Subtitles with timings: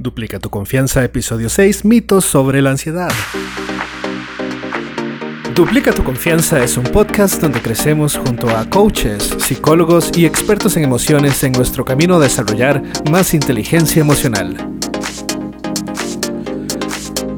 [0.00, 3.10] Duplica tu confianza, episodio 6, mitos sobre la ansiedad.
[5.56, 10.84] Duplica tu confianza es un podcast donde crecemos junto a coaches, psicólogos y expertos en
[10.84, 12.80] emociones en nuestro camino a desarrollar
[13.10, 14.56] más inteligencia emocional.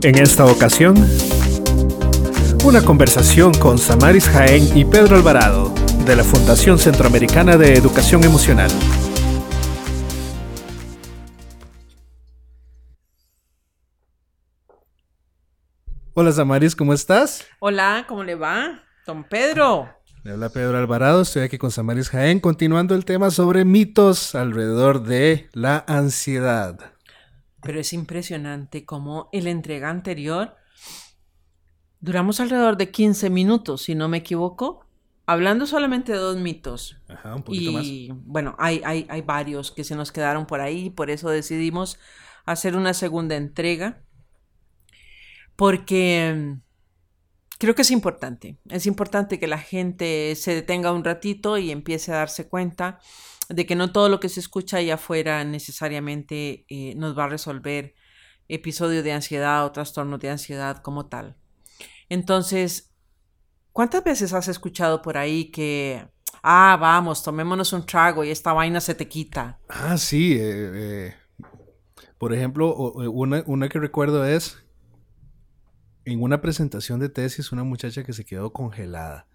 [0.02, 0.96] En esta ocasión,
[2.62, 5.72] una conversación con Samaris Jaén y Pedro Alvarado
[6.04, 8.70] de la Fundación Centroamericana de Educación Emocional.
[16.20, 17.46] Hola Samaris, ¿cómo estás?
[17.60, 18.82] Hola, ¿cómo le va?
[19.06, 19.88] Don Pedro.
[20.22, 25.02] Le habla Pedro Alvarado, estoy aquí con Samaris Jaén, continuando el tema sobre mitos alrededor
[25.02, 26.92] de la ansiedad.
[27.62, 30.56] Pero es impresionante cómo el entrega anterior
[32.00, 34.84] duramos alrededor de 15 minutos, si no me equivoco,
[35.24, 36.98] hablando solamente de dos mitos.
[37.08, 40.90] Ajá, un poquito y bueno, hay, hay, hay varios que se nos quedaron por ahí,
[40.90, 41.98] por eso decidimos
[42.44, 44.02] hacer una segunda entrega
[45.60, 46.62] porque mm,
[47.58, 48.58] creo que es importante.
[48.70, 52.98] Es importante que la gente se detenga un ratito y empiece a darse cuenta
[53.50, 57.28] de que no todo lo que se escucha allá afuera necesariamente eh, nos va a
[57.28, 57.94] resolver
[58.48, 61.36] episodio de ansiedad o trastorno de ansiedad como tal.
[62.08, 62.94] Entonces,
[63.72, 66.08] ¿cuántas veces has escuchado por ahí que,
[66.42, 69.60] ah, vamos, tomémonos un trago y esta vaina se te quita?
[69.68, 70.38] Ah, sí.
[70.40, 71.14] Eh, eh,
[72.16, 74.56] por ejemplo, una, una que recuerdo es
[76.12, 79.26] en una presentación de tesis una muchacha que se quedó congelada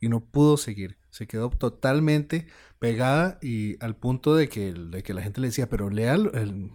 [0.00, 0.98] y no pudo seguir.
[1.10, 2.46] Se quedó totalmente
[2.78, 6.30] pegada y al punto de que, que la gente le decía, pero léalo,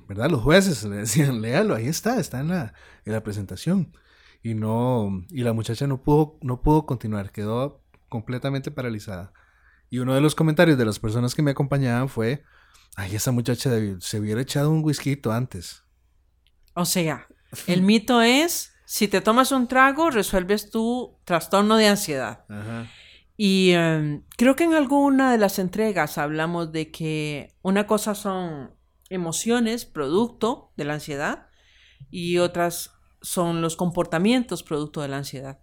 [0.08, 0.30] ¿verdad?
[0.30, 2.74] Los jueces le decían, léalo, ahí está, está en la,
[3.06, 3.96] en la presentación.
[4.42, 9.32] Y no, y la muchacha no pudo, no pudo continuar, quedó completamente paralizada.
[9.90, 12.44] Y uno de los comentarios de las personas que me acompañaban fue,
[12.96, 15.84] ay, esa muchacha se hubiera echado un whisky antes.
[16.74, 17.28] O sea,
[17.68, 22.46] el mito es si te tomas un trago, resuelves tu trastorno de ansiedad.
[23.36, 28.76] Y em, creo que en alguna de las entregas hablamos de que una cosa son
[29.10, 31.48] emociones, producto de la ansiedad,
[32.12, 35.60] y otras son los comportamientos, producto de la ansiedad.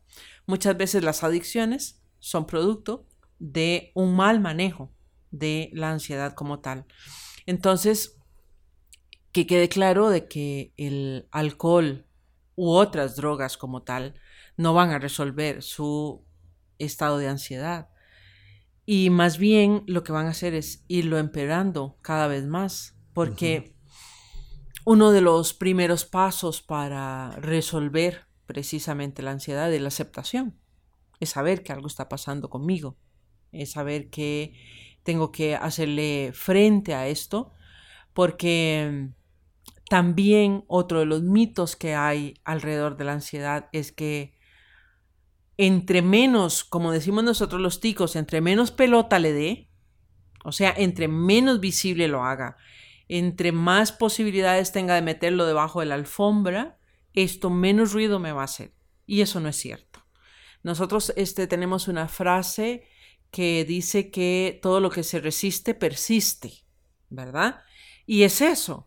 [0.47, 3.07] Muchas veces las adicciones son producto
[3.39, 4.91] de un mal manejo
[5.31, 6.85] de la ansiedad como tal.
[7.47, 8.19] Entonces,
[9.31, 12.09] que quede claro de que el alcohol,
[12.57, 14.15] u otras drogas como tal
[14.57, 16.25] no van a resolver su
[16.79, 17.89] estado de ansiedad.
[18.85, 23.77] Y más bien lo que van a hacer es irlo empeorando cada vez más, porque
[24.85, 30.59] uno de los primeros pasos para resolver precisamente la ansiedad es la aceptación,
[31.21, 32.97] es saber que algo está pasando conmigo,
[33.53, 34.55] es saber que
[35.03, 37.53] tengo que hacerle frente a esto,
[38.13, 39.11] porque
[39.91, 44.39] también otro de los mitos que hay alrededor de la ansiedad es que
[45.57, 49.69] entre menos, como decimos nosotros los ticos, entre menos pelota le dé,
[50.45, 52.57] o sea, entre menos visible lo haga,
[53.09, 56.79] entre más posibilidades tenga de meterlo debajo de la alfombra,
[57.13, 58.73] esto menos ruido me va a hacer.
[59.07, 60.07] Y eso no es cierto.
[60.63, 62.85] Nosotros este, tenemos una frase
[63.33, 66.63] que dice que todo lo que se resiste persiste,
[67.09, 67.65] ¿verdad?
[68.07, 68.87] Y es eso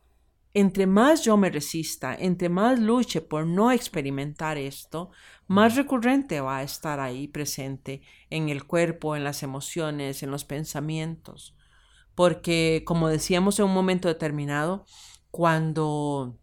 [0.53, 5.09] entre más yo me resista, entre más luche por no experimentar esto,
[5.47, 10.45] más recurrente va a estar ahí presente en el cuerpo, en las emociones, en los
[10.45, 11.55] pensamientos.
[12.15, 14.85] Porque, como decíamos en un momento determinado,
[15.31, 16.37] cuando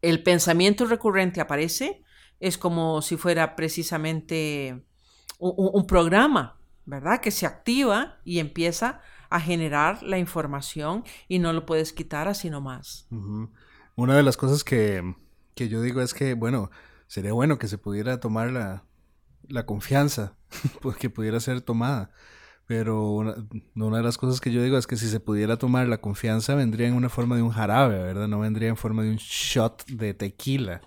[0.00, 2.02] el pensamiento recurrente aparece,
[2.40, 4.82] es como si fuera precisamente
[5.38, 7.20] un, programa, ¿verdad?
[7.20, 12.50] Que se activa y empieza a generar la información y no lo puedes quitar así
[12.50, 13.06] nomás.
[13.94, 15.14] Una de las cosas que,
[15.56, 16.70] yo digo es que, bueno,
[17.06, 18.84] sería bueno que se pudiera tomar la,
[19.48, 20.36] la confianza,
[21.00, 22.10] que pudiera ser tomada.
[22.66, 23.34] Pero una,
[23.76, 26.56] una, de las cosas que yo digo es que si se pudiera tomar la confianza
[26.56, 28.26] vendría en una forma de un jarabe, ¿verdad?
[28.26, 30.80] No vendría en forma de un shot de tequila.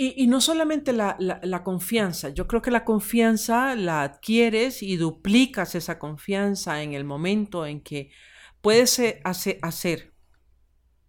[0.00, 5.98] Y, no solamente la, confianza, yo creo que la confianza la adquieres y duplicas esa
[5.98, 8.12] confianza en el momento en que
[8.60, 10.14] puedes hacer, hacer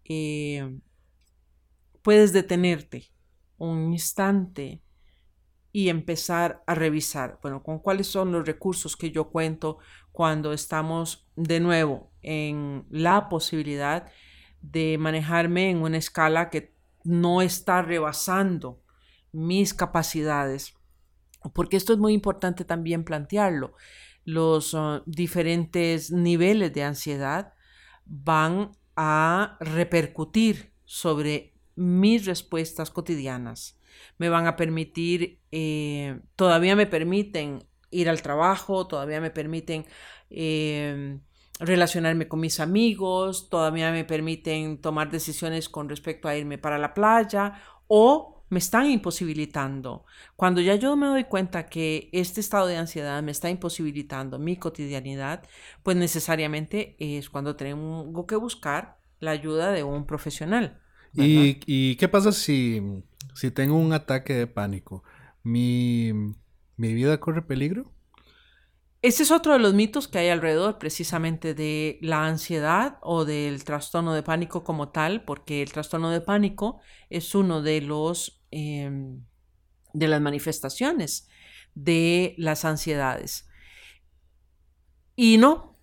[0.06, 0.76] eh,
[2.02, 3.12] puedes detenerte
[3.58, 4.82] un instante
[5.70, 9.78] y empezar a revisar, bueno, con cuáles son los recursos que yo cuento
[10.10, 14.10] cuando estamos de nuevo en la posibilidad
[14.62, 18.79] de manejarme en una escala que no está rebasando
[19.32, 20.74] mis capacidades,
[21.54, 23.74] porque esto es muy importante también plantearlo.
[24.24, 27.54] Los uh, diferentes niveles de ansiedad
[28.04, 33.78] van a repercutir sobre mis respuestas cotidianas.
[34.18, 39.86] Me van a permitir, eh, todavía me permiten ir al trabajo, todavía me permiten
[40.28, 41.18] eh,
[41.58, 46.94] relacionarme con mis amigos, todavía me permiten tomar decisiones con respecto a irme para la
[46.94, 47.54] playa
[47.86, 50.04] o me están imposibilitando.
[50.36, 54.56] Cuando ya yo me doy cuenta que este estado de ansiedad me está imposibilitando mi
[54.56, 55.44] cotidianidad,
[55.82, 60.80] pues necesariamente es cuando tengo que buscar la ayuda de un profesional.
[61.14, 62.82] ¿Y, qué pasa si,
[63.34, 65.04] si tengo un ataque de pánico?
[65.42, 66.12] ¿Mi,
[66.76, 67.92] ¿Mi vida corre peligro?
[69.02, 73.64] Ese es otro de los mitos que hay alrededor precisamente de la ansiedad o del
[73.64, 79.24] trastorno de pánico como tal, porque el trastorno de pánico es uno de los em,
[79.92, 81.28] de las manifestaciones
[81.74, 83.48] de las ansiedades.
[85.16, 85.78] Y no,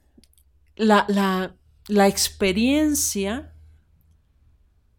[0.76, 3.54] la, la, la experiencia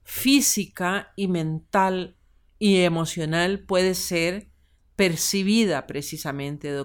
[0.02, 2.16] física y mental
[2.58, 4.50] y emocional puede ser
[4.96, 6.84] percibida precisamente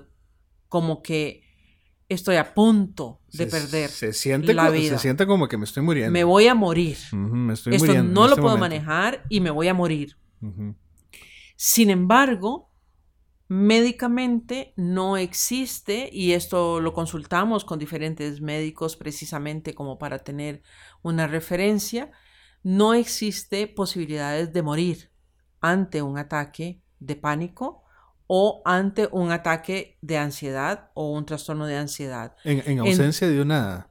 [0.67, 1.43] como que
[2.09, 4.97] estoy a punto de perder se siente la vida.
[4.97, 6.11] Se siente como que me estoy muriendo.
[6.11, 6.97] Me voy a morir.
[6.97, 7.71] Esto
[8.03, 10.17] no lo este puedo manejar y me voy a morir.
[11.55, 12.69] Sin embargo,
[13.47, 20.63] médicamente no existe, y esto lo consultamos con diferentes médicos precisamente como para tener
[21.01, 22.11] una referencia,
[22.63, 25.11] no existe posibilidades de morir
[25.61, 27.83] ante un ataque de pánico
[28.27, 32.35] o ante un ataque de ansiedad o un trastorno de ansiedad.
[32.43, 33.89] En, ausencia de una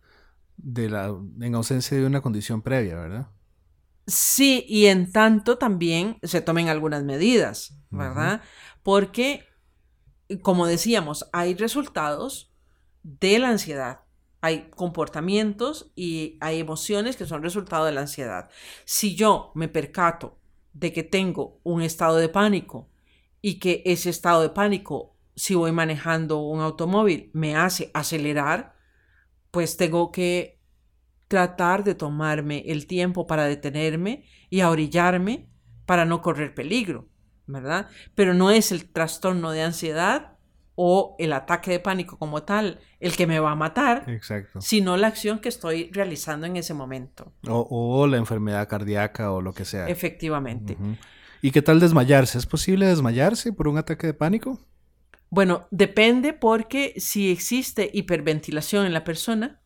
[0.57, 3.29] de la en ausencia de una condición previa, ¿verdad?
[4.13, 8.43] Sí, y en tanto también se tomen algunas medidas, ¿verdad?
[8.83, 9.47] Porque,
[10.43, 12.53] como decíamos, hay resultados
[13.03, 14.01] de la ansiedad.
[14.43, 18.51] Hay comportamientos y hay emociones que son resultado de la ansiedad.
[18.85, 20.39] Si yo me percato
[20.75, 22.91] de que tengo un estado de pánico
[23.41, 28.77] y que ese estado de pánico, si voy manejando un automóvil, me hace acelerar,
[29.51, 30.52] pues tengo que
[31.33, 35.49] tratar de tomarme el tiempo para detenerme y ahorillarme
[35.87, 37.09] para no correr peligro,
[37.47, 37.89] ¿verdad?
[38.15, 40.37] Pero no es el trastorno de ansiedad
[40.75, 44.61] o el ataque de pánico como tal el que me va a matar, Exacto.
[44.61, 47.33] sino la acción que estoy realizando en ese momento.
[47.49, 49.89] O, la enfermedad cardíaca o lo que sea.
[49.89, 50.77] Efectivamente.
[51.41, 52.37] ¿Y qué tal desmayarse?
[52.37, 54.61] ¿Es posible desmayarse por un ataque de pánico?
[55.31, 59.62] Bueno, depende porque si existe hiperventilación en la persona,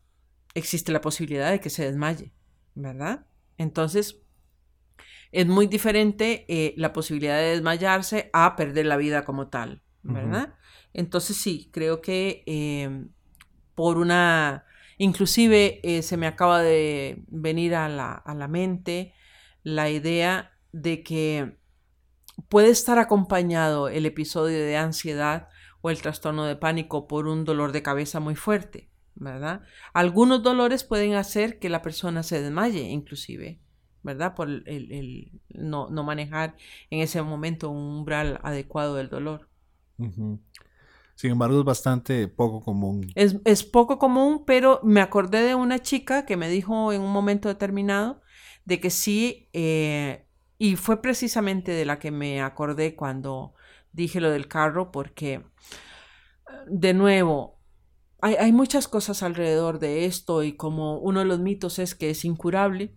[0.56, 2.32] existe la posibilidad de que se desmaye,
[2.74, 3.26] ¿verdad?
[3.58, 4.22] Entonces,
[5.32, 10.54] es muy diferente eh, la posibilidad de desmayarse a perder la vida como tal, ¿verdad?
[10.92, 13.10] Entonces sí, creo que em,
[13.74, 14.64] por una,
[14.98, 19.14] inclusive eh, se me acaba de venir a la, a la mente
[19.62, 21.56] la idea de que
[22.48, 25.48] Puede estar acompañado el episodio de ansiedad
[25.80, 29.62] o el trastorno de pánico por un dolor de cabeza muy fuerte, ¿verdad?
[29.92, 33.60] Algunos dolores pueden hacer que la persona se desmaye, inclusive,
[34.02, 34.34] ¿verdad?
[34.34, 36.56] Por el, no, manejar
[36.90, 39.48] en ese momento un umbral adecuado del dolor.
[41.16, 43.10] Sin embargo, es bastante poco común.
[43.14, 47.48] Es, poco común, pero me acordé de una chica que me dijo en un momento
[47.48, 48.20] determinado
[48.66, 50.26] de que sí eh,
[50.58, 53.54] y fue precisamente de la que me acordé cuando
[53.92, 55.42] dije lo del carro, porque,
[56.66, 57.55] de nuevo,
[58.20, 62.24] hay, muchas cosas alrededor de esto y como uno de los mitos es que es
[62.24, 62.94] incurable,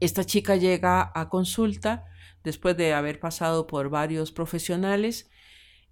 [0.00, 2.04] esta chica llega a consulta
[2.44, 5.30] después de haber pasado por varios profesionales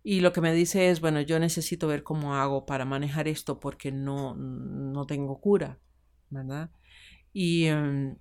[0.02, 3.60] y lo que me dice es, bueno, yo necesito ver cómo hago para manejar esto
[3.60, 5.78] porque no, no tengo cura,
[6.30, 6.70] ¿verdad?
[7.32, 8.16] Y em,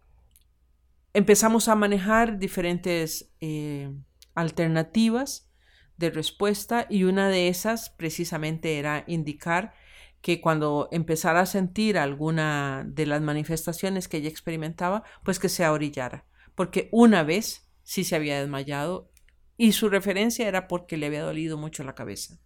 [1.13, 3.93] empezamos a manejar diferentes eh,
[4.35, 5.49] alternativas
[5.97, 9.73] de respuesta y una de esas precisamente era indicar
[10.21, 15.63] que cuando empezara a sentir alguna de las manifestaciones que ella experimentaba, pues que se
[15.63, 19.11] ahorillara, porque una vez sí se había desmayado
[19.57, 22.39] y su referencia era porque le había dolido mucho la cabeza,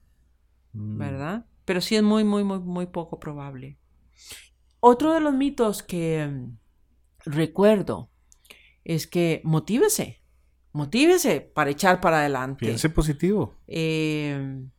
[0.73, 0.97] mm.
[0.97, 1.45] ¿verdad?
[1.65, 3.77] Pero sí es muy, muy, muy, muy poco probable.
[4.79, 6.57] Otro de los mitos que mm,
[7.25, 8.11] recuerdo
[8.83, 10.21] es que motívese,
[10.73, 12.65] motívese para echar para adelante.
[12.65, 13.55] Piense positivo.
[13.67, 14.69] Em,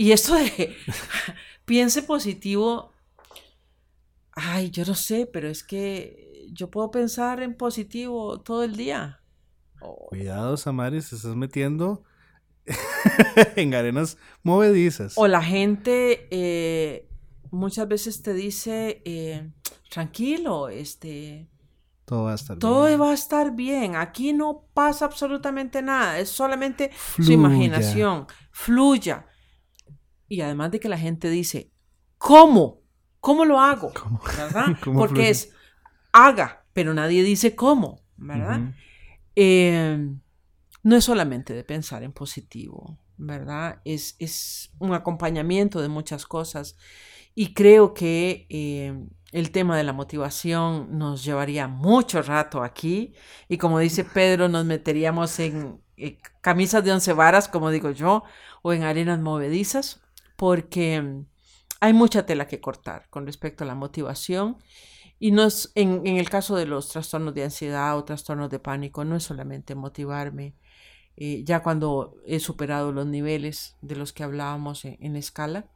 [0.00, 0.74] y esto de
[1.66, 2.90] piense positivo,
[4.32, 9.20] ay, yo no sé, pero es que yo puedo pensar en positivo todo el día.
[9.78, 12.02] Cuidado, Samaris, te estás metiendo
[13.56, 15.18] en arenas movedizas.
[15.18, 17.06] O la gente eh,
[17.50, 19.50] muchas veces te dice, eh,
[19.90, 21.46] tranquilo, este...
[22.06, 23.00] Todo va a estar todo bien.
[23.02, 23.96] va a estar bien.
[23.96, 26.18] Aquí no pasa absolutamente nada.
[26.18, 26.90] Es solamente
[27.22, 28.26] su imaginación.
[28.50, 29.26] Fluya.
[30.30, 31.72] Y además de que la gente dice,
[32.16, 32.82] ¿cómo?
[33.18, 33.92] ¿Cómo lo hago?
[33.92, 34.20] ¿Cómo?
[34.36, 34.76] ¿Verdad?
[34.82, 35.30] ¿Cómo Porque fluye?
[35.30, 35.52] es
[36.12, 38.60] haga, pero nadie dice cómo, ¿verdad?
[39.34, 40.08] Eh,
[40.84, 43.80] no es solamente de pensar en positivo, ¿verdad?
[43.84, 46.76] Es, es un acompañamiento de muchas cosas.
[47.34, 53.14] Y creo que eh, el tema de la motivación nos llevaría mucho rato aquí.
[53.48, 58.22] Y como dice Pedro, nos meteríamos en eh, camisas de once varas, como digo yo,
[58.62, 60.02] o en arenas movedizas,
[60.40, 61.26] porque
[61.80, 64.56] hay mucha tela que cortar con respecto a la motivación.
[65.18, 68.58] Y no es, en, en el caso de los trastornos de ansiedad o trastornos de
[68.58, 70.54] pánico, no es solamente motivarme.
[71.18, 75.68] Eh, ya cuando he superado los niveles de los que hablábamos en, en la escala,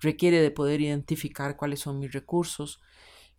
[0.00, 2.80] requiere de poder identificar cuáles son mis recursos,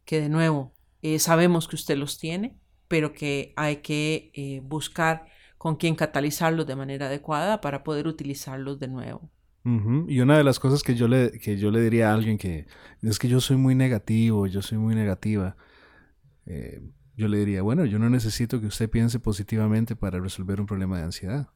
[0.06, 2.58] que de nuevo eh, sabemos que usted los tiene,
[2.88, 8.80] pero que hay que eh, buscar con quién catalizarlos de manera adecuada para poder utilizarlos
[8.80, 9.30] de nuevo.
[9.66, 12.68] Y una de las cosas que yo le, que yo le diría a alguien que
[13.02, 15.58] es que yo soy muy negativo, yo soy muy negativa,
[16.46, 16.82] eh,
[17.18, 20.98] yo le diría, bueno, yo no necesito que usted piense positivamente para resolver un problema
[20.98, 21.50] de ansiedad.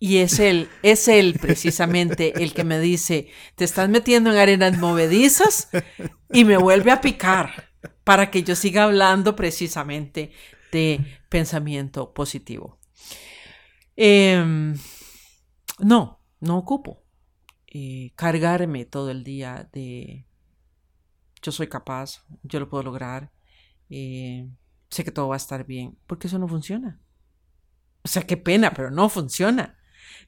[0.00, 4.76] Y es él, es él precisamente el que me dice, te estás metiendo en arenas
[4.76, 5.68] movedizas
[6.32, 7.70] y me vuelve a picar
[8.02, 10.32] para que yo siga hablando precisamente
[10.72, 12.80] de pensamiento positivo.
[13.94, 14.74] Em,
[15.82, 17.02] no, no ocupo
[17.66, 20.26] eh, cargarme todo el día de
[21.42, 23.32] yo soy capaz, yo lo puedo lograr,
[23.90, 24.48] eh,
[24.90, 27.00] sé que todo va a estar bien, porque eso no funciona.
[28.04, 29.78] O sea, qué pena, pero no funciona.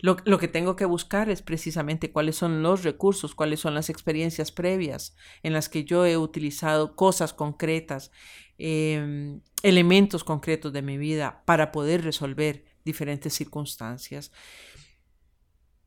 [0.00, 3.90] Lo, lo, que tengo que buscar es precisamente cuáles son los recursos, cuáles son las
[3.90, 8.10] experiencias previas en las que yo he utilizado cosas concretas,
[8.58, 14.32] eh, elementos concretos de mi vida para poder resolver diferentes circunstancias.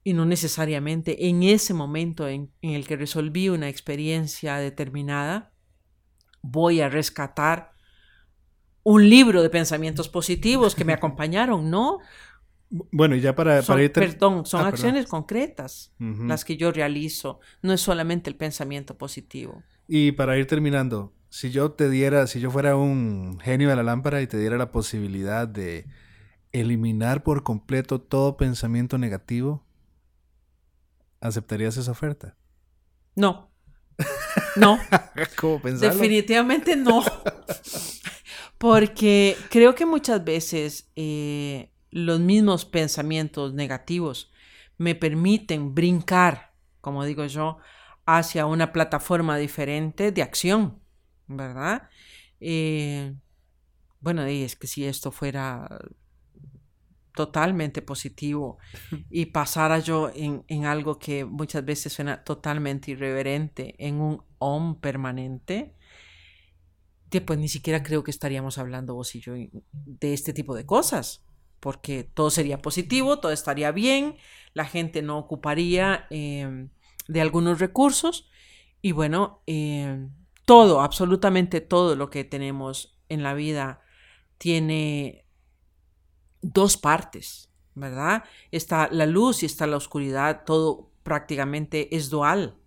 [0.07, 5.51] Y no necesariamente en ese momento en, en el que resolví una experiencia determinada,
[6.41, 7.73] voy a rescatar
[8.83, 11.99] un libro de pensamientos positivos que me acompañaron, ¿no?
[12.69, 13.91] Bueno, y ya para, son, para ir...
[13.91, 15.21] Perdón, son Ah, acciones perdón.
[15.21, 16.27] concretas Uh -huh.
[16.27, 19.63] las que yo realizo, no es solamente el pensamiento positivo.
[19.87, 23.83] Y para ir terminando, si yo te diera, si yo fuera un genio de la
[23.83, 25.85] lámpara y te diera la posibilidad de
[26.53, 29.66] eliminar por completo todo pensamiento negativo,
[31.21, 32.35] ¿aceptarías esa oferta?
[33.15, 33.51] No.
[34.55, 34.79] No.
[35.39, 35.93] ¿Cómo pensarlo?
[35.95, 37.03] Definitivamente no.
[38.57, 44.31] Porque creo que muchas veces eh, los mismos pensamientos negativos
[44.77, 47.57] me permiten brincar, como digo yo,
[48.05, 50.79] hacia una plataforma diferente de acción,
[51.27, 51.89] ¿verdad?
[52.39, 53.15] Eh,
[53.99, 55.67] bueno, es que si esto fuera
[57.17, 58.59] totalmente positivo
[59.09, 64.79] y pasara yo en, en, algo que muchas veces suena totalmente irreverente, en un om
[64.79, 65.73] permanente,
[67.25, 69.33] pues ni siquiera creo que estaríamos hablando vos y yo
[69.71, 71.23] de este tipo de cosas,
[71.59, 74.17] porque todo sería positivo, todo estaría bien,
[74.53, 76.67] la gente no ocuparía eh,
[77.07, 78.29] de algunos recursos
[78.81, 80.07] y bueno, eh,
[80.45, 83.81] todo, absolutamente todo lo que tenemos en la vida
[84.37, 85.26] tiene
[86.47, 88.23] dos partes, ¿verdad?
[88.51, 92.57] Está la luz y está la oscuridad, todo prácticamente es dual.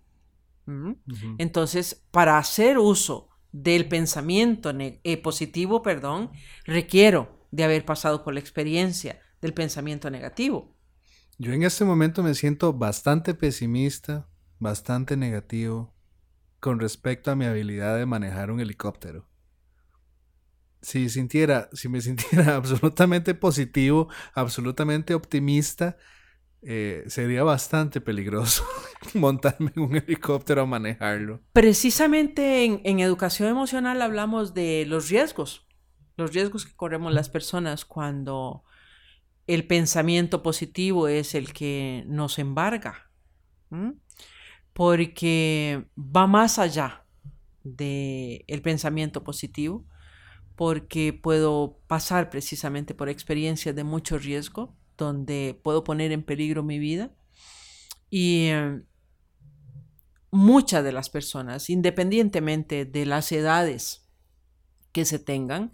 [0.65, 0.89] ¿Mm?
[0.89, 1.35] Uh -huh.
[1.39, 6.31] Entonces, para hacer uso del pensamiento eh, positivo, perdón,
[6.65, 10.73] requiero de haber pasado por la experiencia del pensamiento negativo.
[11.37, 15.93] Yo en este momento me siento bastante pesimista, bastante negativo
[16.59, 19.27] con respecto a mi habilidad de manejar un helicóptero
[20.81, 25.97] si sintiera, si me sintiera absolutamente positivo, absolutamente optimista,
[26.63, 28.63] eh, sería bastante peligroso
[29.15, 31.41] montarme en un helicóptero a manejarlo.
[31.53, 35.65] Precisamente en, en, educación emocional hablamos de los riesgos,
[36.17, 38.63] los riesgos que corremos las personas cuando
[39.47, 43.09] el pensamiento positivo es el que nos embarga,
[43.69, 43.91] ¿Mm?
[44.73, 47.05] porque va más allá
[47.63, 49.85] del el pensamiento positivo
[50.61, 56.77] porque puedo pasar precisamente por experiencias de mucho riesgo, donde puedo poner en peligro mi
[56.77, 57.15] vida.
[58.11, 58.83] Y eh,
[60.29, 64.07] muchas de las personas, independientemente de las edades
[64.91, 65.71] que se tengan,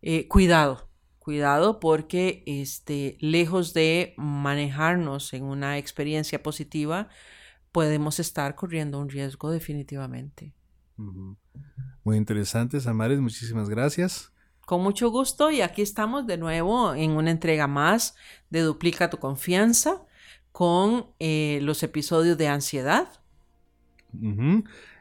[0.00, 7.08] eh, cuidado, cuidado porque este, lejos de manejarnos en una experiencia positiva,
[7.72, 10.54] podemos estar corriendo un riesgo definitivamente.
[12.04, 14.30] Muy interesante, Samares, muchísimas gracias.
[14.66, 18.14] Con mucho gusto y aquí estamos de nuevo en una entrega más
[18.50, 20.02] de Duplica tu confianza
[20.52, 23.08] con eh, los episodios de ansiedad.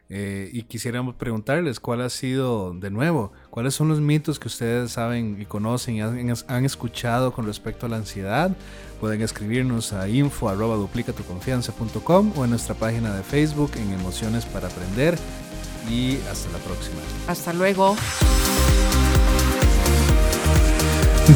[0.10, 4.92] Eh, y quisiéramos preguntarles cuál ha sido, de nuevo, cuáles son los mitos que ustedes
[4.92, 8.56] saben y conocen y han, escuchado con respecto a la ansiedad.
[9.00, 15.18] Pueden escribirnos a info arroba o en nuestra página de Facebook en Emociones para Aprender.
[15.90, 17.02] Y hasta la próxima.
[17.28, 17.96] Hasta luego.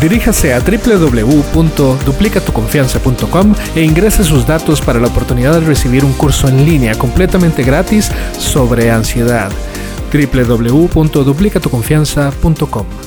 [0.01, 6.66] Diríjase a www.duplicatuconfianza.com e ingrese sus datos para la oportunidad de recibir un curso en
[6.66, 9.50] línea completamente gratis sobre ansiedad.
[10.12, 13.07] www.duplicatuconfianza.com